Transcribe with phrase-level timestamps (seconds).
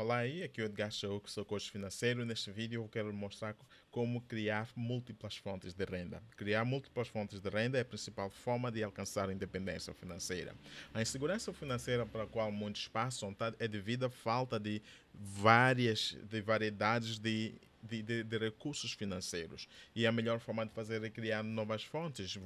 [0.00, 2.24] Olá aí, aqui é o Edgar que sou coach financeiro.
[2.24, 3.56] Neste vídeo eu quero mostrar
[3.90, 6.22] como criar múltiplas fontes de renda.
[6.36, 10.54] Criar múltiplas fontes de renda é a principal forma de alcançar a independência financeira.
[10.94, 14.80] A insegurança financeira para a qual muitos passam tá, é devido à falta de
[15.12, 19.68] várias de variedades de de, de, de, recursos financeiros.
[19.94, 22.38] E a melhor forma de fazer é criar novas fontes,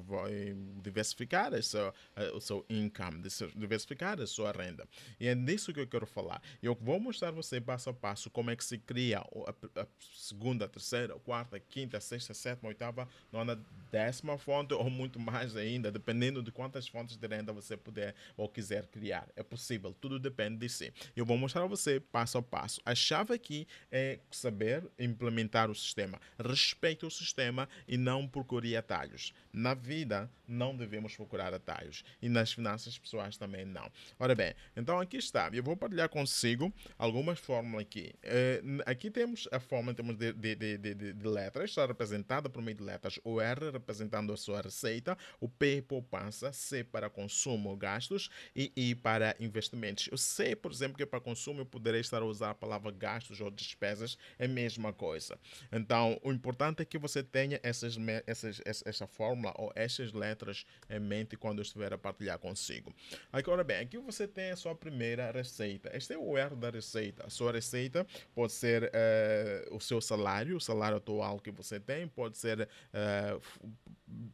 [0.83, 1.95] diversificar a sua,
[2.35, 3.23] o seu income,
[3.55, 4.87] diversificar a sua renda.
[5.19, 6.43] E é disso que eu quero falar.
[6.63, 10.69] Eu vou mostrar você passo a passo como é que se cria a, a segunda,
[10.69, 16.51] terceira, quarta, quinta, sexta, sétima, oitava, nona, décima fonte ou muito mais ainda, dependendo de
[16.51, 19.29] quantas fontes de renda você puder ou quiser criar.
[19.37, 20.93] É possível, tudo depende de si.
[21.15, 22.81] Eu vou mostrar a você passo a passo.
[22.85, 24.89] A chave aqui é saber
[25.23, 26.21] implementar o sistema.
[26.39, 29.33] Respeite o sistema e não procure atalhos.
[29.53, 32.05] Na vida, não devemos procurar atalhos.
[32.21, 33.91] E nas finanças pessoais também não.
[34.19, 35.49] Ora bem, então aqui está.
[35.53, 38.13] Eu vou partilhar consigo algumas fórmulas aqui.
[38.25, 42.63] Uh, aqui temos a fórmula temos de, de, de, de, de letras, está representada por
[42.63, 43.21] meio de letras.
[43.23, 48.95] O R representando a sua receita, o P poupança, C para consumo, gastos e I
[48.95, 50.09] para investimentos.
[50.11, 52.91] O C, por exemplo, que é para consumo, eu poderia estar a usar a palavra
[52.91, 55.39] gastos ou despesas, é a mesma coisa coisa.
[55.71, 57.97] Então, o importante é que você tenha essas,
[58.27, 62.95] essas, essa fórmula ou essas letras em mente quando eu estiver a partilhar consigo.
[63.31, 65.91] Agora bem, aqui você tem a sua primeira receita.
[65.95, 67.27] Este é o erro da receita.
[67.27, 72.09] A sua receita pode ser uh, o seu salário, o salário atual que você tem,
[72.09, 73.43] pode ser uh,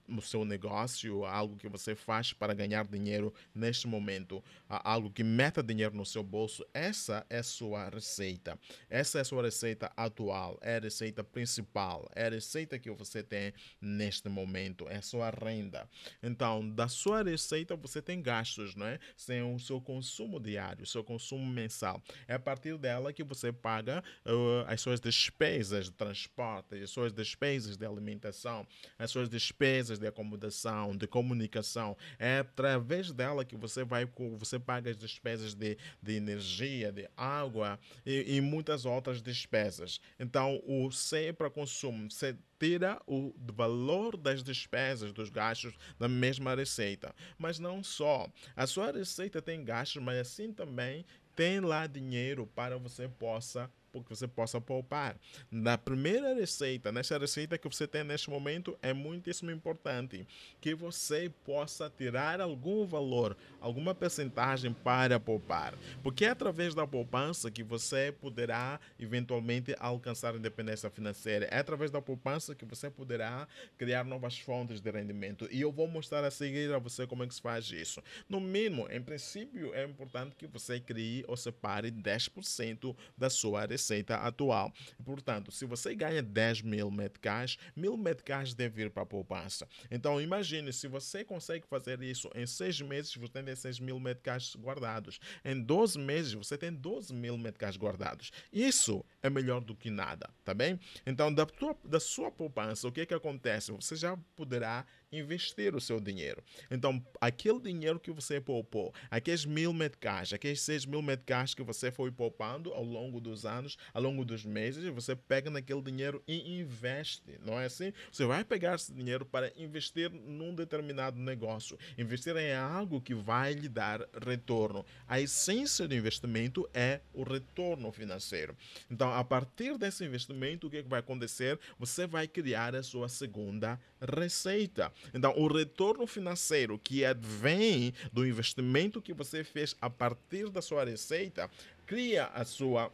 [0.09, 5.63] o seu negócio, algo que você faz para ganhar dinheiro neste momento, algo que meta
[5.63, 8.59] dinheiro no seu bolso, essa é sua receita.
[8.89, 13.53] Essa é sua receita atual, é a receita principal, é a receita que você tem
[13.81, 15.89] neste momento, é a sua renda.
[16.23, 18.99] Então, da sua receita você tem gastos, não é?
[19.17, 22.03] Sem o seu consumo diário, o seu consumo mensal.
[22.27, 27.13] É a partir dela que você paga uh, as suas despesas de transporte, as suas
[27.13, 28.67] despesas de alimentação,
[28.99, 31.97] as suas despesas de acomodação, de comunicação.
[32.19, 37.79] É através dela que você vai, você paga as despesas de, de energia, de água
[38.05, 40.01] e, e muitas outras despesas.
[40.19, 46.55] Então, o C para consumo, você tira o valor das despesas, dos gastos da mesma
[46.55, 47.15] receita.
[47.39, 48.29] Mas não só.
[48.57, 51.05] A sua receita tem gastos, mas assim também
[51.37, 55.17] tem lá dinheiro para você possa que você possa poupar.
[55.51, 60.27] Na primeira receita, nessa receita que você tem neste momento, é muitíssimo importante
[60.61, 65.75] que você possa tirar algum valor, alguma percentagem para poupar.
[66.03, 71.47] Porque é através da poupança que você poderá eventualmente alcançar independência financeira.
[71.47, 75.49] É através da poupança que você poderá criar novas fontes de rendimento.
[75.51, 78.03] E eu vou mostrar a seguir a você como é que se faz isso.
[78.29, 83.78] No mínimo, em princípio, é importante que você crie ou separe 10% da sua receita
[83.79, 84.73] receita atual.
[85.05, 89.67] Portanto, se você ganha 10 mil meticais, mil meticais deve ir para a poupança.
[89.89, 94.57] Então, imagine, se você consegue fazer isso em seis meses, você tem 16 mil meticais
[94.57, 95.21] guardados.
[95.45, 98.33] Em 12 meses, você tem 12 mil meticais guardados.
[98.53, 100.81] Isso é melhor do que nada, tá bem?
[101.07, 103.71] Então, da, tua, da sua poupança, o que, que acontece?
[103.73, 106.43] Você já poderá investir o seu dinheiro.
[106.71, 111.91] Então, aquele dinheiro que você poupou, aqueles mil meticais, aqueles seis mil meticais que você
[111.91, 116.61] foi poupando ao longo dos anos, ao longo dos meses, você pega naquele dinheiro e
[116.61, 117.93] investe, não é assim?
[118.11, 123.53] Você vai pegar esse dinheiro para investir num determinado negócio, investir em algo que vai
[123.53, 124.85] lhe dar retorno.
[125.07, 128.57] A essência do investimento é o retorno financeiro.
[128.91, 131.59] Então, a partir desse investimento, o que, é que vai acontecer?
[131.79, 134.93] Você vai criar a sua segunda receita.
[135.13, 140.85] Então, o retorno financeiro que advém do investimento que você fez a partir da sua
[140.85, 141.51] receita
[141.87, 142.93] cria a sua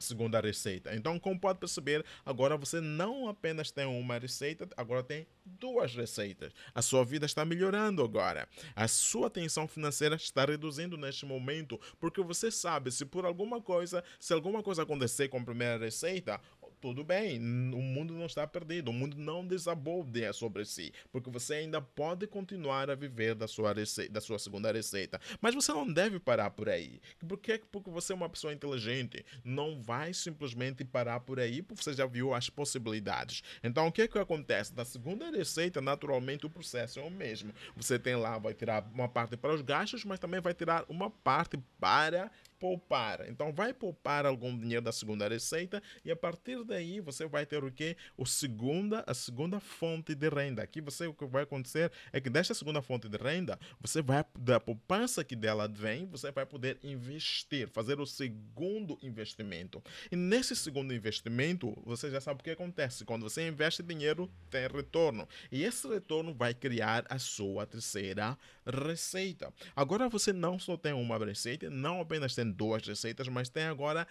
[0.00, 0.94] segunda receita.
[0.94, 6.52] Então, como pode perceber, agora você não apenas tem uma receita, agora tem duas receitas.
[6.74, 8.48] A sua vida está melhorando agora.
[8.74, 14.02] A sua tensão financeira está reduzindo neste momento, porque você sabe se por alguma coisa,
[14.18, 16.40] se alguma coisa acontecer com a primeira receita,
[16.80, 21.30] tudo bem, o mundo não está perdido, o mundo não desabou de sobre si, porque
[21.30, 25.20] você ainda pode continuar a viver da sua, receita, da sua segunda receita.
[25.40, 27.00] Mas você não deve parar por aí.
[27.26, 27.58] Por que?
[27.70, 29.24] Porque você é uma pessoa inteligente.
[29.44, 33.42] Não vai simplesmente parar por aí, porque você já viu as possibilidades.
[33.62, 34.74] Então, o que, é que acontece?
[34.74, 37.52] Da segunda receita, naturalmente, o processo é o mesmo.
[37.76, 41.10] Você tem lá, vai tirar uma parte para os gastos, mas também vai tirar uma
[41.10, 42.30] parte para
[42.60, 43.26] poupar.
[43.26, 47.62] Então vai poupar algum dinheiro da segunda receita e a partir daí você vai ter
[47.62, 47.96] o quê?
[48.16, 50.62] O segunda, a segunda fonte de renda.
[50.62, 54.24] Aqui você o que vai acontecer é que desta segunda fonte de renda, você vai
[54.38, 59.82] da poupança que dela vem, você vai poder investir, fazer o segundo investimento.
[60.10, 63.04] E nesse segundo investimento, você já sabe o que acontece.
[63.04, 65.28] Quando você investe dinheiro, tem retorno.
[65.50, 69.52] E esse retorno vai criar a sua terceira receita.
[69.74, 74.06] Agora você não só tem uma receita, não apenas tem duas receitas, mas tem agora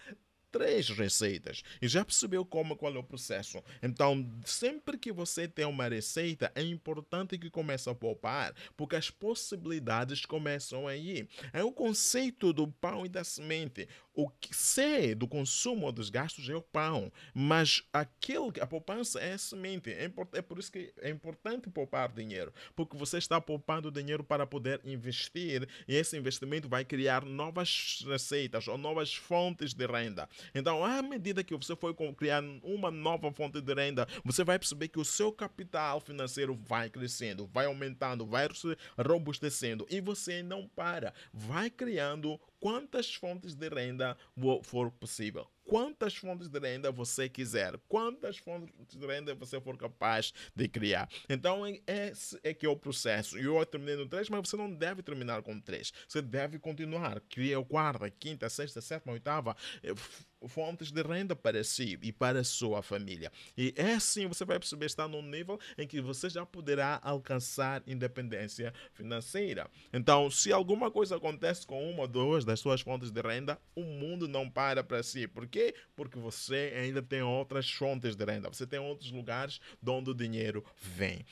[0.50, 3.62] três receitas e já percebeu como qual é o processo.
[3.82, 9.10] Então, sempre que você tem uma receita, é importante que comece a poupar, porque as
[9.10, 11.28] possibilidades começam aí.
[11.52, 13.88] É o conceito do pão e da semente.
[14.14, 19.34] O que sei do consumo dos gastos é o pão, mas aquilo, a poupança é
[19.34, 19.90] a semente.
[19.90, 24.46] É, é por isso que é importante poupar dinheiro, porque você está poupando dinheiro para
[24.46, 30.28] poder investir e esse investimento vai criar novas receitas ou novas fontes de renda.
[30.54, 34.88] Então, à medida que você for criar uma nova fonte de renda, você vai perceber
[34.88, 40.66] que o seu capital financeiro vai crescendo, vai aumentando, vai se robustecendo e você não
[40.66, 44.16] para, vai criando quantas fontes de renda
[44.62, 50.34] for possível quantas fontes de renda você quiser, quantas fontes de renda você for capaz
[50.52, 51.08] de criar.
[51.28, 53.38] Então, esse é que é o processo.
[53.38, 55.92] Eu terminei no 3, mas você não deve terminar com 3.
[56.08, 57.20] Você deve continuar.
[57.28, 59.94] Cria o quarta, quinta, sexta, sétima, oitava eh,
[60.48, 63.30] fontes de renda para si e para a sua família.
[63.56, 67.80] E é assim você vai perceber estar num nível em que você já poderá alcançar
[67.86, 69.70] independência financeira.
[69.92, 73.84] Então, se alguma coisa acontece com uma ou duas das suas fontes de renda, o
[73.84, 75.28] mundo não para para si.
[75.28, 75.59] Porque quê?
[75.96, 80.14] Porque você ainda tem outras fontes de renda, você tem outros lugares de onde o
[80.14, 81.24] dinheiro vem.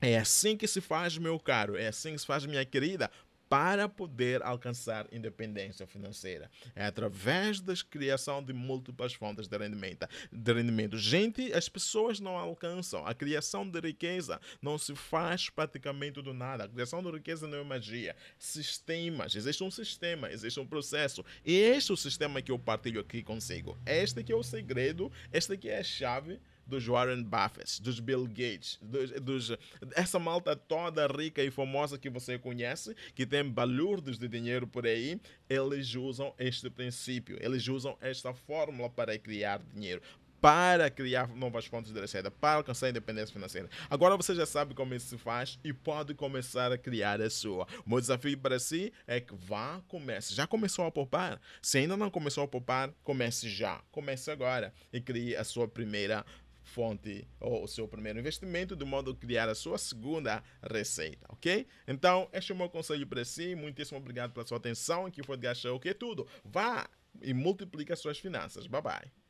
[0.00, 3.10] É assim que se faz, meu caro, é assim que se faz, minha querida
[3.52, 6.50] para poder alcançar independência financeira.
[6.74, 10.08] É através da criação de múltiplas fontes de rendimento.
[10.32, 10.96] de rendimento.
[10.96, 13.06] Gente, as pessoas não alcançam.
[13.06, 16.64] A criação de riqueza não se faz praticamente do nada.
[16.64, 18.16] A criação de riqueza não é magia.
[18.38, 19.34] Sistemas.
[19.34, 21.22] Existe um sistema, existe um processo.
[21.44, 23.78] E este é o sistema que eu partilho aqui consigo.
[23.84, 28.26] Este que é o segredo, este que é a chave dos Warren Buffett, dos Bill
[28.26, 29.52] Gates, dos, dos,
[29.94, 34.86] essa malta toda rica e famosa que você conhece, que tem balurdos de dinheiro por
[34.86, 40.02] aí, eles usam este princípio, eles usam esta fórmula para criar dinheiro,
[40.42, 43.70] para criar novas fontes de receita, para alcançar a independência financeira.
[43.88, 47.64] Agora você já sabe como isso se faz e pode começar a criar a sua.
[47.86, 50.34] O meu desafio para si é que vá, comece.
[50.34, 51.40] Já começou a poupar?
[51.62, 53.80] Se ainda não começou a poupar, comece já.
[53.92, 56.26] Comece agora e crie a sua primeira
[56.62, 61.66] fonte ou o seu primeiro investimento, de modo a criar a sua segunda receita, ok?
[61.86, 63.54] Então, este é o meu conselho para si.
[63.54, 65.06] Muitíssimo obrigado pela sua atenção.
[65.06, 66.26] Aqui foi de o que é tudo.
[66.44, 66.88] Vá
[67.20, 68.66] e multiplique as suas finanças.
[68.66, 69.21] Bye bye.